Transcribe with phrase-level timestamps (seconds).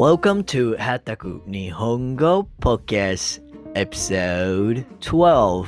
[0.00, 3.42] Welcome to はたく日本語 Podcast
[3.74, 5.66] Episode 12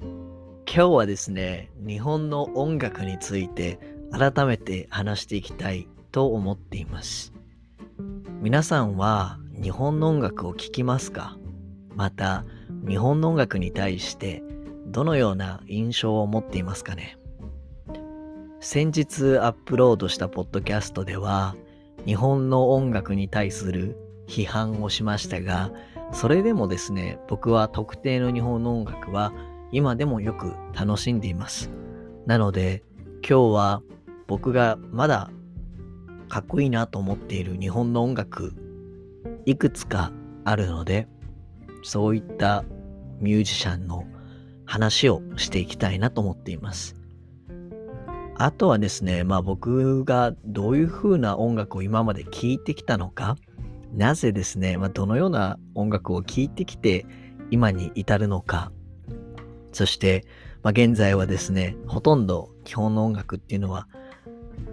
[0.00, 3.78] 今日はですね、日本の音楽について
[4.12, 7.34] 改めて話していきたいと思っています。
[8.40, 11.36] 皆さんは日本の音楽を聴きますか？
[11.94, 12.46] また
[12.88, 14.42] 日本の音楽に対して
[14.86, 17.18] どのような印象を持っていますかね？
[18.60, 21.56] 先日アップロードしたポッドキャストでは
[22.08, 25.70] 日本の音楽に対する批判をしましたが
[26.10, 29.30] それでもですね僕は特定の日本の音楽は
[29.72, 31.70] 今でもよく楽しんでいます
[32.24, 32.82] なので
[33.16, 33.82] 今日は
[34.26, 35.30] 僕がまだ
[36.30, 38.54] かっこいいなと思っている日本の音楽
[39.44, 40.10] いくつか
[40.46, 41.08] あるので
[41.82, 42.64] そういった
[43.20, 44.06] ミュージシャンの
[44.64, 46.97] 話をしていきたいなと思っています。
[48.38, 53.36] あとはですね、まあ僕がどういう風な音楽を今まで聴いてきたのか、
[53.92, 57.06] なぜですね、まあ、どのような音楽を聴いてきて
[57.50, 58.70] 今に至るのか、
[59.72, 60.24] そして、
[60.62, 63.88] まあ、現在はですね、ほとんど基本の音楽っていうのは、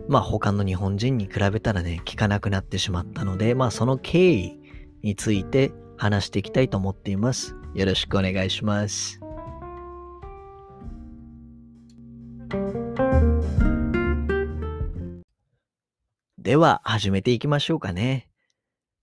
[0.07, 4.59] まあ他の日本人に比べたらね、聴かなくなってしまったので、まあその経緯
[5.02, 7.55] について話していきたいと思っています。
[7.73, 9.19] よろしくお願いします。
[16.45, 18.29] では、始めていきましょうかね。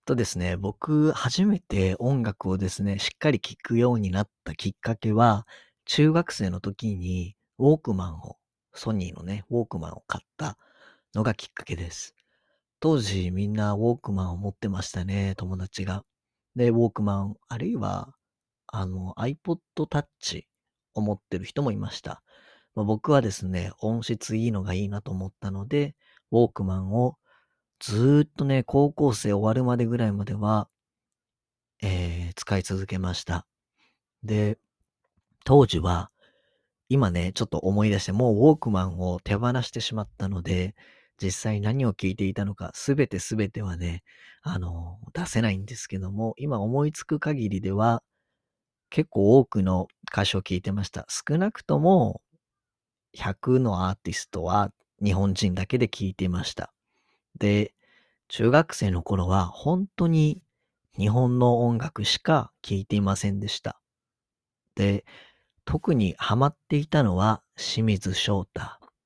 [0.05, 5.45] とですね、僕、初めて音楽をですね、しっかり聴くようになったきっかけは、
[5.85, 8.37] 中学生の時にウォークマンを、
[8.75, 10.57] ソニーのね、ウォークマンを買った
[11.17, 12.15] のがきっかけです。
[12.79, 16.05] 当時みんなウォークマンを持ってましたね、友達が。
[16.55, 18.15] で、ウォークマン、あるいは、
[18.69, 20.45] あの、iPod Touch
[20.95, 22.23] を持ってる人もいました。
[22.77, 25.97] まあ、僕はですね、音質いいのがいいなと思ったので、
[26.31, 27.17] ウォークマンを
[27.83, 30.69] ずーっとね、高校生終わるまでぐらいまでは、
[31.83, 33.45] えー、使い続けました。
[34.23, 34.57] で、
[35.45, 36.13] 当時は、
[36.89, 40.77] 今ね、ちょっと思い出して、もうウォークマンを手放してしまったので、
[41.21, 44.05] 実際何を聞いていたのか、すべてすべてはね、
[44.43, 48.05] あの、出せないんですけども、今思いつく限りでは、
[48.91, 51.05] 結構多くの歌詞を聞いてました。
[51.09, 52.23] 少なくとも、
[53.19, 54.71] 100のアーティストは
[55.03, 56.73] 日本人だけで聞いてました。
[57.39, 57.75] で、
[58.29, 60.43] 中学生の頃は本当に
[60.97, 63.81] 日本の音楽しか聴いていませんでした。
[64.75, 65.05] で、
[65.65, 68.63] 特にハマっていたのは清水翔太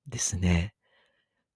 [0.07, 0.75] ですね。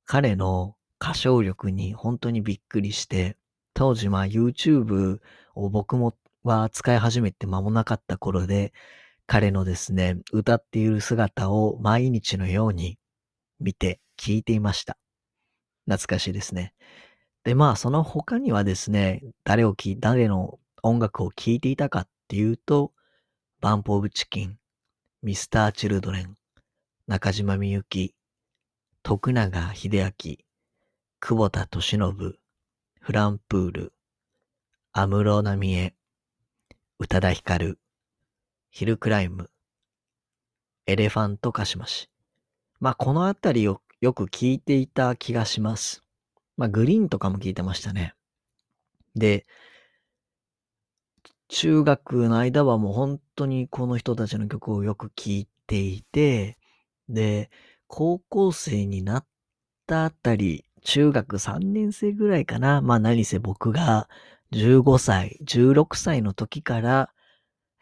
[0.04, 3.36] 彼の歌唱力に本当にびっくりして、
[3.74, 5.20] 当時まあ YouTube
[5.54, 8.72] を僕もは使い始めて間もなかった頃で、
[9.26, 12.98] 彼のですね、歌っている姿を毎日のように
[13.60, 14.98] 見て聞いていました。
[15.90, 16.72] 懐かしいですね。
[17.42, 22.92] で、まあその他にはですね、誰を聴い、誰の音楽を聴いていたかっていうと、
[23.60, 24.56] バンプオブチキン、
[25.22, 26.36] ミスターチルドレン、
[27.08, 28.14] 中島みゆき、
[29.02, 30.36] 徳永秀明、
[31.18, 32.38] 久保田敏信、
[33.00, 33.92] フランプール、
[34.92, 35.94] 安室奈美恵、
[37.00, 37.80] 宇多田ヒカル、
[38.70, 39.50] ヒルクライム、
[40.86, 42.08] エレファントカシマシ。
[42.78, 46.02] まあ、このあたりをよく聞いていた気がします。
[46.56, 48.14] まあ、グリーンとかも聞いてましたね。
[49.14, 49.46] で、
[51.48, 56.56] 中学の間はもう本当にこの人たちの曲をよく聴いていて、
[57.08, 57.50] で、
[57.88, 59.26] 高校生になっ
[59.86, 62.80] たあたり、中学3年生ぐらいかな。
[62.80, 64.08] まあ何せ僕が
[64.52, 67.10] 15歳、16歳の時から、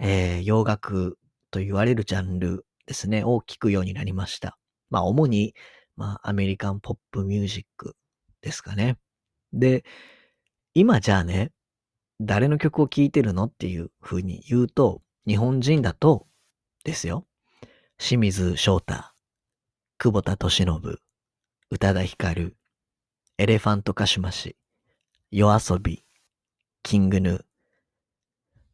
[0.01, 1.19] えー、洋楽
[1.51, 4.59] と言われるジャンルですね、を聴くようになりました。
[4.91, 5.55] まあ主に、
[5.99, 7.95] まあアメリカンポップミュージック
[8.41, 8.97] ですかね。
[9.53, 9.85] で、
[10.73, 11.51] 今じゃあね、
[12.21, 16.27] 誰の曲を聴いてるのっていう風に言うと、日本人だと、
[16.85, 17.27] ですよ。
[17.99, 18.95] 清水翔太、
[19.99, 20.99] 久保田敏信、
[21.71, 22.57] 宇多田ヒカル、
[23.37, 24.57] エレファントカシマシ、
[25.31, 26.05] 夜遊び、
[26.83, 27.45] キングヌー。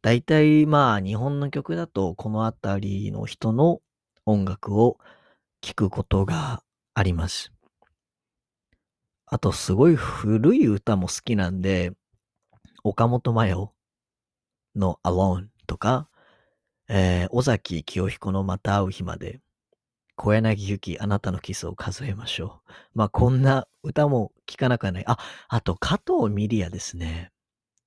[0.01, 3.81] 大体まあ日本の曲だとこのあたりの人の
[4.25, 4.99] 音楽を
[5.61, 6.61] 聴くことが
[6.95, 7.51] あります。
[9.27, 11.91] あとすごい古い歌も好きなんで、
[12.83, 13.71] 岡本真代
[14.75, 16.07] の Alone とか、
[16.87, 19.41] えー、尾崎清彦のまた会う日まで、
[20.15, 22.71] 小柳ゆき、あなたのキスを数えましょう。
[22.93, 25.03] まあ、こんな歌も聴かなくはない。
[25.05, 25.17] あ、
[25.49, 27.31] あと、加藤ミリアですね。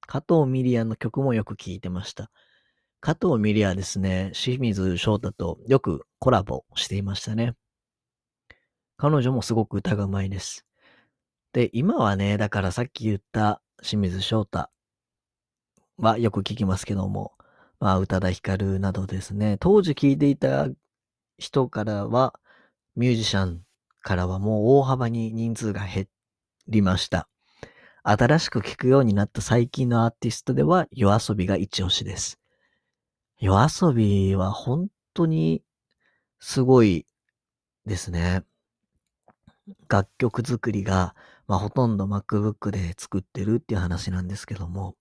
[0.06, 2.31] 加藤ミリアの曲もよく聴いてました。
[3.00, 7.54] 加藤ミリアですね、清水翔太とよくコラボしていましたね。
[8.98, 10.66] 彼女もすごく歌がうまいです。
[11.52, 14.68] で、今はね、だからさっき言った清水翔太
[15.98, 17.32] はよく聞きますけども、
[17.78, 20.66] まあ、宇多田ヒカルなどですね、当時聞いていた
[21.38, 22.40] 人からは、
[22.96, 23.62] ミュージシャン
[24.02, 26.08] からはもう大幅に人数が減
[26.66, 27.28] りました。
[28.02, 32.40] 新しく聴くようになった最近のアーティストでは、夜遊びが一押しです。
[33.38, 35.62] 夜遊びは本当に
[36.40, 37.06] すごい
[37.86, 38.42] ですね。
[39.88, 41.14] 楽曲作りが、
[41.46, 44.96] まあ、ほとんど MacBook で作ってるっていう話なんですけども、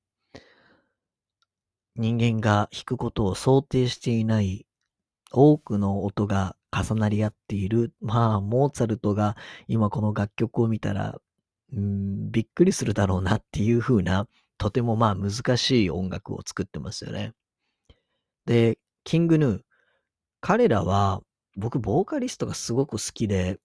[1.96, 4.68] 人間が弾くことを想定していない
[5.32, 7.94] 多くの音が重なり合っている。
[8.02, 9.36] まあ、モーツァルトが
[9.68, 11.20] 今この楽曲を見たら、
[11.74, 14.28] うん、びっくりするだろうなっていう風な、
[14.58, 17.34] とてもまあ難しい音楽を作ってますよね。
[18.46, 19.62] で、キングヌー。
[20.40, 21.22] 彼らは、
[21.56, 23.60] 僕、ボーカリストがすごく好きで、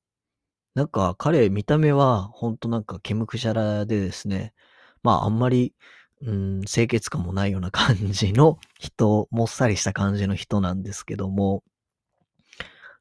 [0.75, 4.55] なんか彼見た目はほんとなんかケムクシャラでですね、
[5.03, 5.75] まああんまり、
[6.23, 11.63] うん、清潔感もないような感じの 人、もっさりした感じの人なんですけども、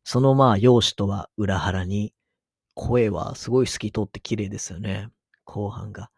[0.03, 2.13] そのまあ容姿とは裏腹に、
[2.73, 5.09] 声はすごい透き通って綺麗ですよね。
[5.45, 6.09] 後半が。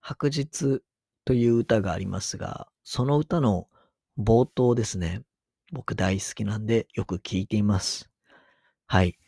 [0.00, 0.82] 白日
[1.24, 3.68] という歌がありますが、その歌の
[4.18, 5.22] 冒頭ですね。
[5.72, 8.10] 僕大好きなんでよく聞いています。
[8.86, 9.18] はい。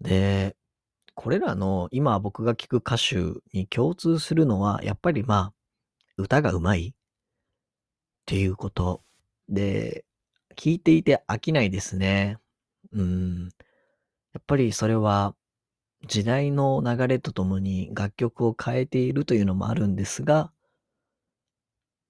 [0.00, 0.56] で、
[1.18, 3.16] これらの今僕が聞く歌手
[3.52, 5.52] に共通するのは、やっぱりまあ、
[6.16, 6.92] 歌が上手いっ
[8.24, 9.02] ていうこと。
[9.48, 10.04] で、
[10.54, 12.38] 聞いていて飽きないですね。
[12.92, 13.48] うん。
[14.32, 15.34] やっぱりそれは
[16.06, 20.52] 時代の流れとともに楽曲を変えているというのもあるんですが、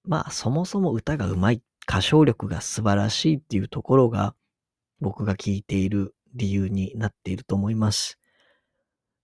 [0.03, 4.35] まあそもそも歌が上手い、歌唱力が素晴らしいっていうところが
[5.01, 8.18] 僕が聞いている理由になっていると思います。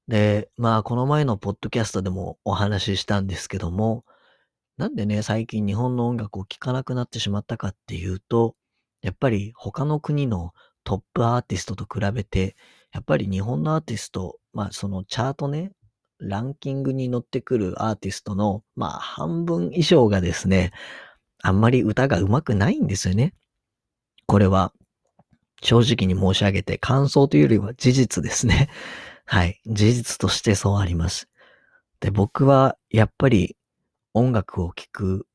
[0.07, 4.05] で、まあ、この前のポッドキャストでもお話ししたんですけども、
[4.77, 8.55] なんでね、最近日本の音楽を聴かなくなってしまったかっていうと、
[9.01, 10.51] やっぱり他の国の
[10.83, 12.55] トップアーティストと比べて、
[12.93, 15.71] やっぱり日本のアーティスト、まあそのチャートね、
[16.19, 20.71] ランキングに乗ってくるアーティストの、まあ半分以上がですね、
[21.41, 23.33] あんまり歌が上手くないんですよね。
[24.27, 24.73] これは
[25.61, 28.69] 正直に申し上げて感想というよりは事実ですね。
[29.25, 29.59] はい。
[29.65, 31.27] 事実としてそうあります。
[31.99, 33.57] で、僕はやっぱり
[34.13, 35.27] 音楽を聴く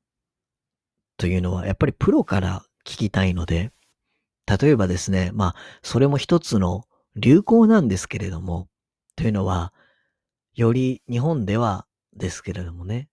[1.16, 3.72] というのはやっぱりプロから聞きたいので、
[4.46, 6.84] 例えばですね、まあ、それも一つの
[7.16, 8.68] 流行なんですけれども、
[9.16, 9.72] というのは、
[10.54, 13.08] より日本ではですけれどもね、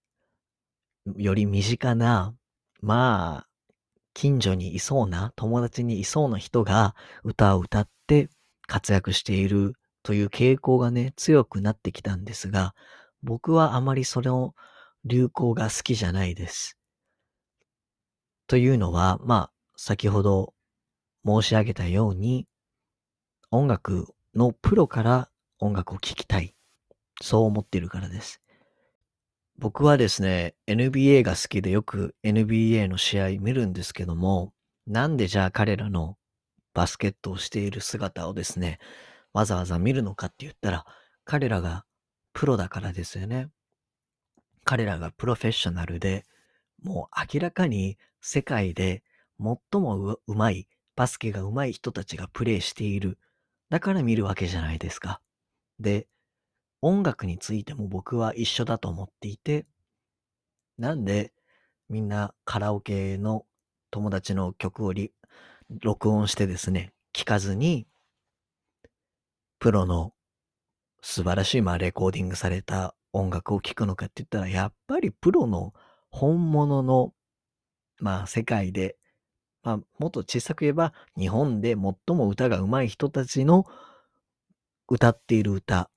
[1.15, 2.33] より身近な、
[2.81, 3.47] まあ、
[4.13, 8.29] 近所にいそうな、友達にいそうな人が歌を歌って
[8.67, 9.73] 活躍している
[10.07, 12.73] という傾向がね、強くなってきたんですが、
[13.23, 14.55] 僕はあまりその
[15.03, 16.77] 流行が好きじゃないです。
[18.47, 20.53] というのは、まあ、先ほど
[21.25, 22.47] 申し上げたように、
[23.51, 26.55] 音楽のプロから音楽を聴きたい。
[27.21, 28.41] そう思っているからです。
[29.57, 34.53] 僕はですね、NBA が好きでよく NBA の試合見るんですけども、
[34.85, 36.15] なんでじゃあ彼らの
[36.73, 38.79] バスケットをしている姿をですね、
[39.33, 40.85] わざわざ見るのかって言ったら、
[41.25, 41.85] 彼らが
[42.33, 43.49] プロだからですよね。
[44.63, 46.25] 彼らがプロフェッショナルで、
[46.83, 49.03] もう明らかに世界で
[49.39, 53.19] 最もうまい、バスケがうまい人たちがプレイしている。
[53.69, 55.21] だから見るわけじゃないですか。
[55.79, 56.07] で、
[56.81, 59.65] 音楽についても僕は一緒だと思っていて、
[60.77, 61.33] なんで
[61.89, 63.45] みんなカラオケの
[63.91, 64.93] 友達の曲を
[65.81, 67.87] 録音してですね、聞かずに
[69.59, 70.13] プロの
[71.01, 75.73] 素晴らしい、まあ、レコーディングされた音楽を聴くのかって言ったら、やっぱりプロの
[76.09, 77.13] 本物の、
[77.99, 78.97] まあ、世界で、
[79.63, 83.65] まあ、もっと小さく言えば、日本で最も歌が上手い人たちの
[84.87, 85.89] 歌っている歌、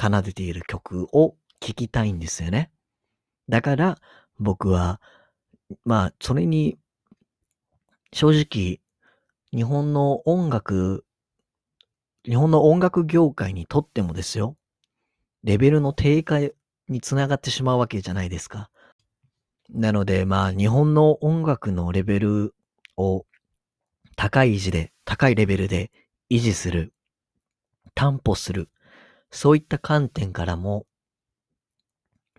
[0.00, 2.70] 奏でている曲を聴きたいんですよね。
[3.48, 3.98] だから、
[4.38, 5.00] 僕は、
[5.84, 6.78] まあ、それに、
[8.12, 8.80] 正直、
[9.52, 11.04] 日本の音楽
[12.28, 14.54] 日本の音楽業界にとってもですよ、
[15.44, 16.40] レベルの低下
[16.86, 18.68] につながってしまうわけじゃないですか。
[19.70, 22.54] なので、まあ、日本の音楽のレベル
[22.98, 23.24] を
[24.14, 25.90] 高い維持で、高いレベルで
[26.28, 26.92] 維持する、
[27.94, 28.68] 担保する、
[29.30, 30.84] そういった観点からも、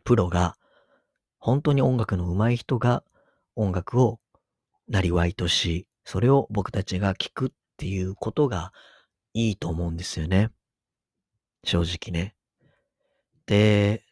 [0.04, 0.56] プロが、
[1.40, 3.04] 本当に音楽の上手い人が
[3.56, 4.20] 音楽を
[4.88, 8.72] なりわいとし、それを僕たちが聞くっていうことが
[9.34, 10.52] いいと思うんですよね。
[11.64, 12.36] 正直ね。
[13.46, 14.04] で、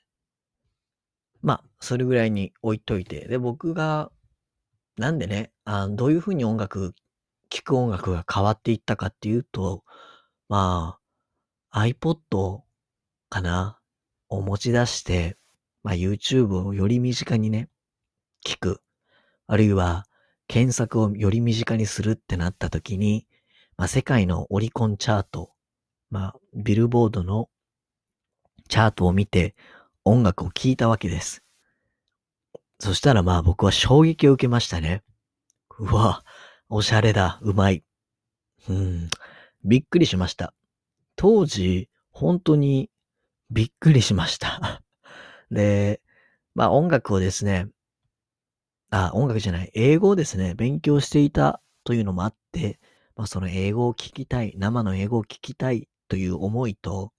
[1.41, 3.27] まあ、それぐらいに置いといて。
[3.27, 4.11] で、僕が、
[4.97, 6.95] なんでね、あどういう風に音楽、
[7.49, 9.83] 聴く音楽が変わっていったかっていうと、
[10.49, 10.99] ま
[11.71, 12.61] あ、iPod
[13.29, 13.79] かな
[14.29, 15.37] を持ち出して、
[15.83, 17.69] まあ、YouTube をより身近にね、
[18.45, 18.81] 聞く。
[19.47, 20.05] あるいは、
[20.47, 23.27] 検索をより身近にするってなった時に、
[23.77, 25.51] まあ、世界のオリコンチャート、
[26.09, 27.49] まあ、ビルボードの
[28.67, 29.55] チャートを見て
[30.03, 31.43] 音楽を聴いたわけです。
[32.79, 35.03] そしたらまあ僕は衝撃を受けましたね。
[35.79, 36.23] うわ、
[36.69, 37.83] おしゃれだ、うまい。
[38.67, 39.09] うん、
[39.63, 40.53] びっくりしました。
[41.15, 42.89] 当時、本当に
[43.51, 44.81] びっくりしました。
[45.51, 46.01] で、
[46.55, 47.67] まあ音楽をですね、
[48.89, 52.79] あ、音楽じゃない、英語をですね、勉強していたというのもあって、
[53.17, 57.11] まあその英語を聞きたい、生の英語を聞きたいという思いと、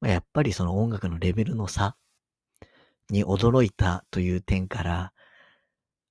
[0.00, 1.96] まあ、やっぱりその音楽のレベルの差
[3.08, 5.12] に驚いたという点から、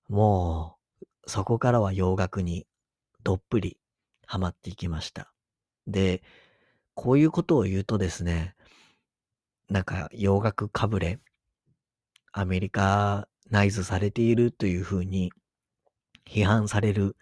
[0.09, 2.65] もう、そこからは洋楽に
[3.23, 3.77] どっぷり
[4.25, 5.31] ハマっていきました。
[5.85, 6.23] で、
[6.95, 8.55] こういうことを言うとですね、
[9.69, 11.19] なんか洋楽かぶれ、
[12.31, 15.31] アメリカナイズされているというふうに
[16.25, 17.15] 批判される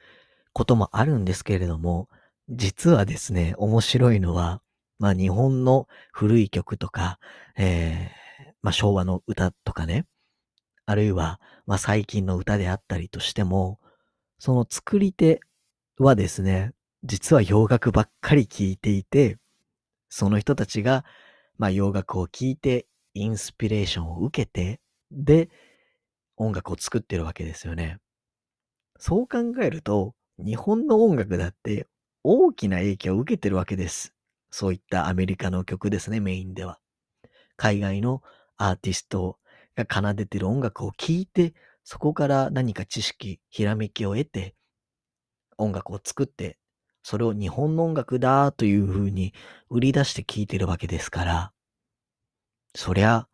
[0.60, 2.10] こともあるんですけれども、
[2.50, 4.62] 実はですね、面白いのは、
[4.98, 7.18] まあ日本の古い曲とか、
[7.58, 10.06] えー、まあ昭和の歌とかね、
[10.86, 13.80] あるいは、まあ最近の歌であったりとしても、
[14.38, 15.40] その作り手
[15.98, 16.74] はですね、
[17.06, 19.38] 実は洋楽ばっかり聴いていて、
[20.10, 21.06] その人たちが、
[21.58, 25.50] まあ洋楽を聴いて、インスピレーションを受けて、で、
[26.36, 28.00] 音楽を作ってるわけですよね。
[28.98, 31.88] そう考えると、日本の音楽だって
[32.24, 34.14] 大きな影響を受けてるわけです。
[34.52, 36.80] そういったアメリカの曲ですね、メインでは。
[37.58, 38.24] 海外の
[38.58, 39.40] アーティスト
[39.76, 41.54] が奏でてる音楽を聴いて、
[41.84, 44.56] そこから何か知識、ひらめきを得て、
[45.60, 46.58] 音楽を作って、
[47.04, 49.34] それを日本の音楽だというふうに
[49.70, 51.52] 売り出して聴いてるわけですから、
[52.76, 53.28] そりゃ、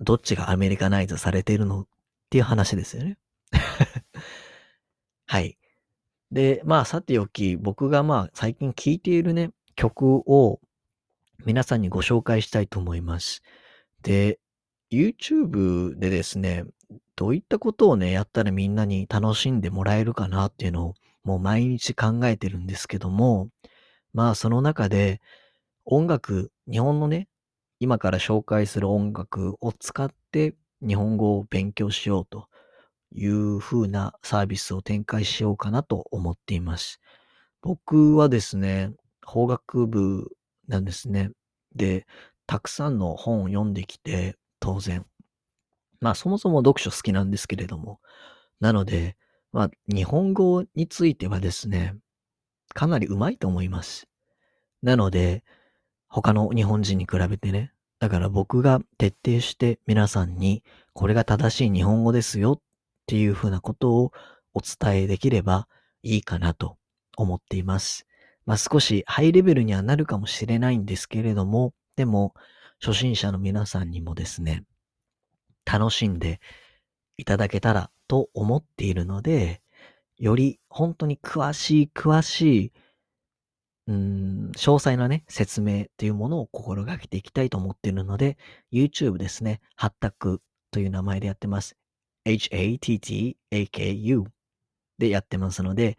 [0.00, 1.86] どっちがアメリカナイズされてるのっ
[2.30, 3.18] ていう話ですよね。
[5.26, 5.56] はい。
[6.32, 10.60] で、まあ、さておき、僕がまあ、最近聴いているね、曲を
[11.44, 13.42] 皆さんにご紹介したいと思います。
[14.02, 14.40] で、
[14.90, 16.64] YouTube でですね、
[17.16, 23.48] どういったことをね、やったらみんなに楽しんでもらえるかなっていうのをもう毎日考えてるんですけども、
[24.14, 25.20] まあその中で
[25.84, 27.28] 音楽、日本のね、
[27.78, 30.54] 今から紹介する音楽を使って
[30.86, 32.48] 日本語を勉強しようと
[33.14, 37.00] いう風なサービスを展開しようかなと思っています。
[37.60, 38.92] 僕はですね、
[39.24, 40.36] 法学部
[40.68, 41.30] なんですね。
[41.74, 42.06] で、
[42.46, 45.06] たくさんの本を読んできて、当然。
[46.00, 48.00] まあそもそも読書好きなんですけれども。
[48.60, 49.16] なので、
[49.52, 51.96] まあ日本語についてはですね、
[52.74, 54.08] かなりうまいと思います。
[54.82, 55.44] なので、
[56.08, 57.72] 他の日本人に比べてね。
[57.98, 62.60] だから僕が徹底して皆さんにこれが正しい日本語ですよっ
[63.12, 64.12] っていうふうなことを
[64.54, 65.68] お伝えできれば
[66.02, 66.78] いいかなと
[67.14, 68.06] 思っています。
[68.46, 72.32] まあ少しハイレベルにはなるかもしれないんですけれども、でも
[72.80, 74.64] 初心者の皆さんにもですね、
[75.70, 76.40] 楽しんで
[77.18, 79.60] いただけたらと思っているので、
[80.16, 82.72] より本当に詳しい詳しい、
[83.88, 88.38] うん、詳細なね、説明というものを心がけていきたいと思っているので、
[88.72, 90.40] YouTube ですね、ハッタク
[90.70, 91.76] という名前でやってます。
[92.24, 94.26] Hattaku
[94.98, 95.96] でやってますので、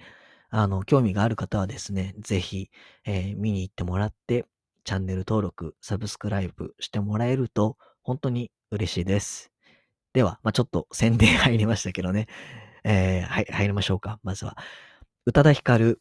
[0.50, 2.70] あの、興味がある方はですね、ぜひ、
[3.06, 4.46] えー、見に行ってもらって、
[4.84, 9.52] チャンネル登録、サブスクライブしてもらえると、本当に嬉しいです。
[10.14, 12.28] では、まあ、ちょっと宣伝入りましたけどね。
[12.84, 14.20] えー、はい、入りましょうか。
[14.24, 14.58] まずは。
[15.26, 16.00] 宇多田ヒカル。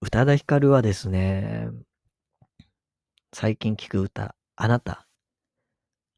[0.00, 1.68] 宇多田ヒカルはですね、
[3.32, 5.06] 最近聴く歌、あなた。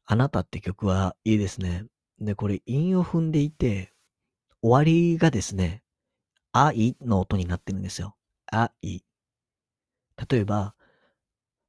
[0.05, 1.85] あなたって曲はいいですね。
[2.19, 3.93] で、これ韻を踏んでいて、
[4.61, 5.83] 終わりがですね、
[6.51, 8.15] 愛の音になってるんですよ。
[8.47, 8.71] 愛。
[10.29, 10.75] 例えば、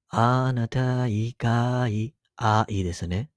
[0.08, 3.30] あなた以外、愛ですね。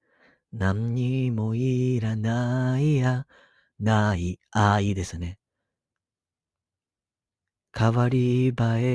[0.51, 3.25] 何にもいらないや、
[3.79, 5.39] ない愛ですね。
[7.77, 8.53] 変わり映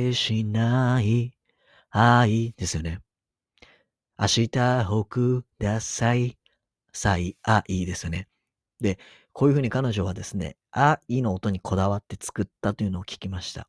[0.09, 1.35] えしない
[1.91, 3.01] 愛ですよね。
[4.19, 6.42] 明日をください。
[6.93, 8.29] さい、愛ですよね。
[8.81, 8.99] で、
[9.33, 13.69] こういうふうに彼女はですね、あ、いの音にこだわって作ったというのを聞きました。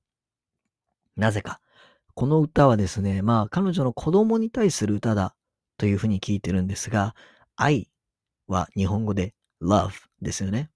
[1.16, 1.60] なぜか。
[2.16, 5.36] この歌はですね、まあ彼女の子供に対する歌だ
[5.78, 7.16] というふうに聞いてるんですが、
[7.56, 7.90] 愛
[8.48, 10.70] は日本語で love ですよね。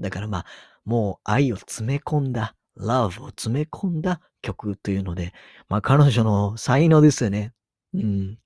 [0.00, 0.46] だからまあ、
[0.84, 5.32] もう愛を詰め込んだ、love を詰め込んだ曲というので、
[5.68, 7.52] まあ彼女の才能ですよね。
[7.94, 8.38] うん。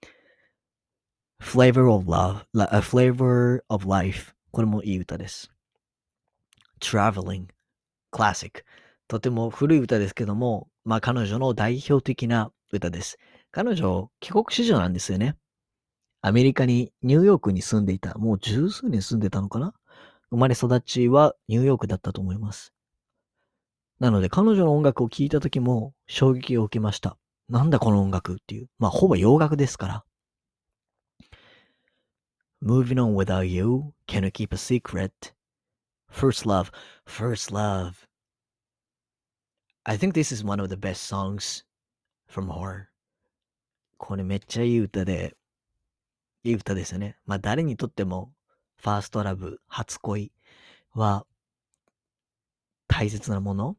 [1.40, 5.50] Flavor of love, a flavor of life これもいい歌です。
[6.80, 7.46] traveling,
[8.12, 8.62] classic
[9.08, 13.18] とても古い歌ですけども、まあ彼女の代表的な歌です。
[13.52, 15.36] 彼女、帰国子女なんですよね。
[16.22, 18.14] アメリカに、ニューヨークに住んでいた。
[18.14, 19.74] もう十数年住んでたのかな？
[20.30, 22.72] 生まれ育ちはニューヨークだったと思います。
[24.00, 27.16] なので彼女の音楽を聴いた時も衝撃を受けました。
[27.48, 28.68] なんだこの音楽っていう。
[28.78, 30.04] まあほぼ洋楽ですから。
[32.66, 35.32] Moving on without you, can you keep a secret?
[36.10, 36.72] First love,
[37.04, 38.08] first love.
[39.84, 41.62] I think this is one of the best songs
[42.26, 42.88] from her.
[43.98, 45.36] これめっちゃいい歌で、
[46.42, 47.16] いい歌ですよね。
[47.24, 48.32] まあ誰にとっても
[48.78, 50.32] ファーストラブ、初恋
[50.92, 51.24] は
[52.88, 53.76] 大切なもの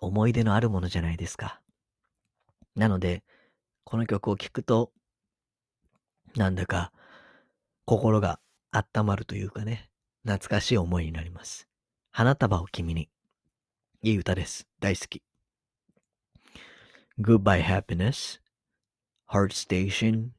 [0.00, 1.60] 思い出のあるものじゃないですか。
[2.74, 3.22] なので、
[3.84, 4.92] この曲を聴くと、
[6.34, 6.90] なんだか
[7.88, 8.38] 心が
[8.70, 9.88] 温まるというかね、
[10.26, 11.66] 懐かしい思いになります。
[12.10, 13.08] 花束を君に。
[14.02, 14.68] いい歌です。
[14.78, 15.22] 大好き。
[17.18, 18.40] Goodbye Happiness,
[19.30, 20.32] Heart Station,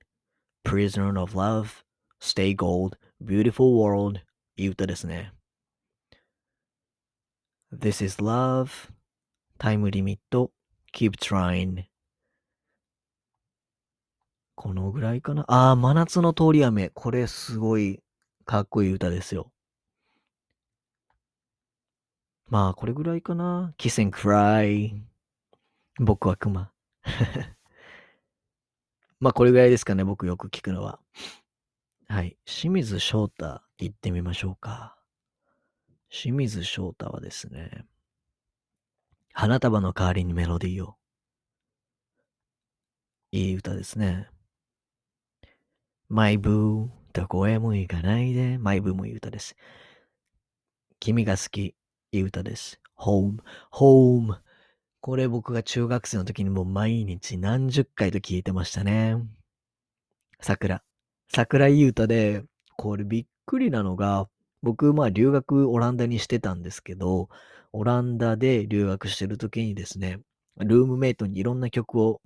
[0.64, 1.84] Prisoner of Love,
[2.22, 4.20] Stay Gold, Beautiful World
[4.56, 5.34] いい歌ですね。
[7.74, 8.92] This is Love,
[9.58, 10.20] Time Limit,
[10.94, 11.86] Keep Trying
[14.60, 15.46] このぐらいかな？
[15.48, 16.90] ああ、真夏の通り雨。
[16.90, 18.04] これすごい
[18.44, 19.54] かっこいい歌ですよ。
[22.48, 25.02] まあ、これぐらいかな？Kiss and Cry。
[25.98, 26.74] 僕は熊。
[29.22, 30.04] まあ、これぐらいですかね。
[30.04, 31.00] 僕よく聞くのは。
[32.10, 32.38] はい。
[32.44, 35.00] 清水翔太行ってみましょうか。
[36.10, 37.86] 清水翔太はですね、
[39.32, 40.98] 花束の代わりにメロディーを。
[43.32, 44.30] いい歌ですね。
[46.12, 48.58] マイブー、どこへも行かないで。
[48.58, 49.56] マイブーもいい歌です。
[51.00, 51.76] 君が好き、
[52.12, 52.80] いい歌です。
[52.96, 54.42] ホーム、ホーム。
[55.02, 59.18] これ僕が中学生の時にも毎日何十回と聞いてましたね。
[60.42, 60.82] 桜。
[61.32, 62.44] 桜井優太で、
[62.76, 64.28] これびっくりなのが、
[64.64, 67.30] 僕、まあ留学オランダにしてたんですけど、
[67.72, 70.22] オランダで留学してる時にですね、
[70.58, 72.20] ルームメイトにいろんな曲を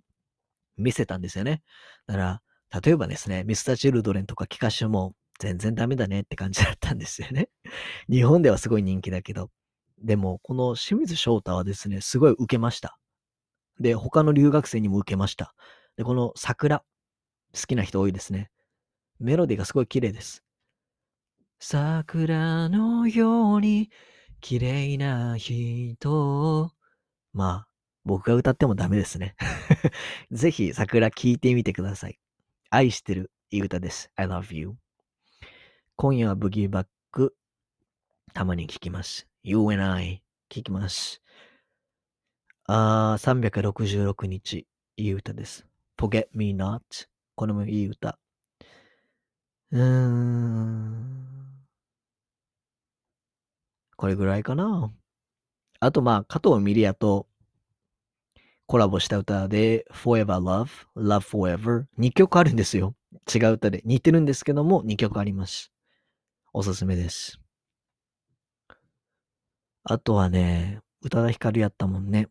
[0.78, 1.63] 見せたんですよね。
[2.08, 2.41] だから、
[2.82, 7.50] 例えばですね、ミスターチルドレンとか聞かしても全然ダメだねって感じだったんですよね。
[8.10, 9.52] 日本ではすごい人気だけど。
[10.00, 12.98] でも、この清水翔太はですね、すごい受けました。
[13.80, 15.54] で、他の留学生にも受けました。
[15.98, 16.80] で、この桜、
[17.54, 18.50] 好きな人多いですね。
[19.20, 20.44] メロディーがすごい綺麗です。
[21.60, 23.92] 桜のように
[24.42, 26.72] 綺麗な人。
[27.32, 27.68] まあ、
[28.04, 29.36] 僕が歌ってもダメですね。
[30.32, 32.20] ぜひ桜聴いてみてください。
[32.76, 34.10] 愛してるいい歌です。
[34.16, 34.74] I love you.
[35.96, 37.36] 今夜はブギーバック、
[38.34, 39.28] たまに聴きます。
[39.44, 41.22] You and I 聴きます。
[42.66, 44.66] あー、366日、
[44.98, 45.68] いい歌です。
[46.00, 46.82] Forget me not
[47.36, 48.18] これもいい歌。
[49.70, 51.28] うーん。
[53.98, 54.92] これぐらいかな。
[55.80, 57.28] あと、まあ、加藤ミリアと
[58.65, 62.95] コラボした歌で、Forever Love, Love Forever 2曲あるんですよ。
[63.34, 63.82] 違う歌で。
[63.86, 65.71] 似てるんですけども、2曲あります。
[66.54, 67.39] おすすめです。
[69.84, 72.30] あとはね、宇多田ヒカルやったもんね。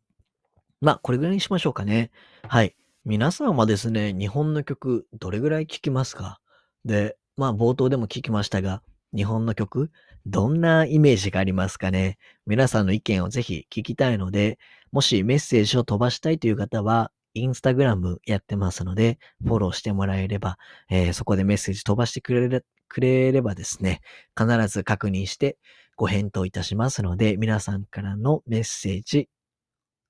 [0.80, 2.10] まあ、これぐらいにしましょうかね。
[2.48, 2.74] はい。
[3.04, 6.40] 皆さんはですね、日本の曲、どれぐらい聴きますか？
[6.84, 8.82] で、まあ冒頭でも聞きましたが、
[9.14, 9.90] 日本の曲、
[10.24, 12.16] どんなイメージがありますかね？
[12.46, 14.58] 皆さんの意見をぜひ聞きたいので、
[14.92, 20.58] もしメッセージを飛ばしたいという方は、インスタグラムやってますので、フォローしてもらえれば、
[20.90, 24.02] えー、そこでメッセージ飛ばしてくれれくれればですね、
[24.38, 25.56] 必ず確認して
[25.96, 29.30] ご返答いたしますので、皆さんからのメッセージ、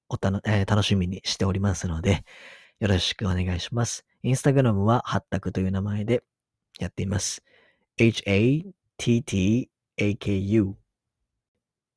[0.08, 2.24] おたの、えー、楽しみにしておりますので、
[2.80, 4.04] よろしくお願いします。
[4.24, 6.24] インスタグラムは、ハッタクという名前で
[6.80, 7.44] やっています。
[7.98, 8.72] h-a-t-t-a-k-u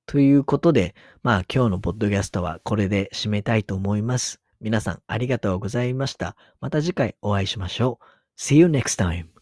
[0.05, 4.41] ということで、まあ今日のポッドキャストはこれで締めたいと思います。
[4.61, 6.35] 皆さんありがとうございました。
[6.61, 8.05] また次回お会いしましょう。
[8.39, 9.34] See you next time.